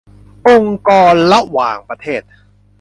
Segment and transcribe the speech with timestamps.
[0.47, 2.21] องค์กรระหว่างประเทศ